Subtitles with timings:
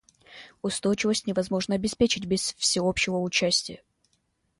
[0.63, 3.83] Устойчивость невозможно обеспечить без всеобщего участия.